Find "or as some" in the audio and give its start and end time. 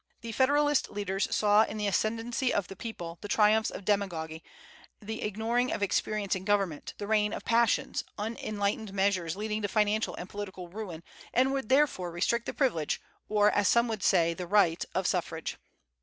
13.29-13.87